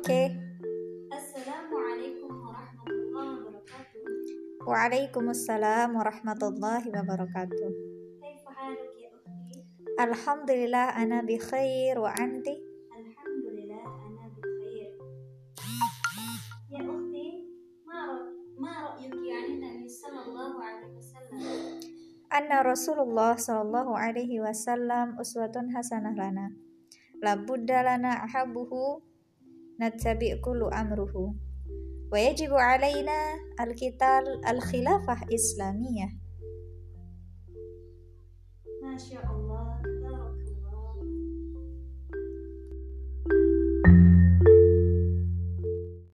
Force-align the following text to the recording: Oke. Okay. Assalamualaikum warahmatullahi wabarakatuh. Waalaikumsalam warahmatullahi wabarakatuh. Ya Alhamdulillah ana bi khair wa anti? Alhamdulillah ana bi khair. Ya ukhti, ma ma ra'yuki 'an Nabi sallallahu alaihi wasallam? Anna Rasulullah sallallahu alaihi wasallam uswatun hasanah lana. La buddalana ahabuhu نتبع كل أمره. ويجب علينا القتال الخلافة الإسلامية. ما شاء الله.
Oke. 0.00 0.08
Okay. 0.08 0.32
Assalamualaikum 1.12 2.32
warahmatullahi 2.32 3.36
wabarakatuh. 3.36 4.00
Waalaikumsalam 4.64 5.88
warahmatullahi 5.92 6.88
wabarakatuh. 6.88 7.72
Ya 8.24 9.12
Alhamdulillah 10.00 10.96
ana 10.96 11.20
bi 11.20 11.36
khair 11.36 12.00
wa 12.00 12.16
anti? 12.16 12.56
Alhamdulillah 12.88 13.84
ana 13.84 14.24
bi 14.32 14.40
khair. 14.40 14.88
Ya 16.72 16.80
ukhti, 16.80 17.44
ma 17.84 18.24
ma 18.56 18.72
ra'yuki 18.96 19.28
'an 19.28 19.60
Nabi 19.60 19.84
sallallahu 19.84 20.64
alaihi 20.64 20.96
wasallam? 20.96 21.76
Anna 22.32 22.64
Rasulullah 22.64 23.36
sallallahu 23.36 23.92
alaihi 23.92 24.40
wasallam 24.40 25.20
uswatun 25.20 25.68
hasanah 25.76 26.16
lana. 26.16 26.56
La 27.20 27.36
buddalana 27.36 28.24
ahabuhu 28.24 29.09
نتبع 29.80 30.36
كل 30.44 30.70
أمره. 30.72 31.34
ويجب 32.12 32.52
علينا 32.52 33.34
القتال 33.60 34.46
الخلافة 34.48 35.22
الإسلامية. 35.22 36.08
ما 38.82 38.98
شاء 38.98 39.24
الله. 39.24 39.99